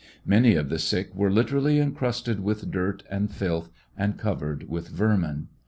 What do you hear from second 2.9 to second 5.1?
and filth and covered with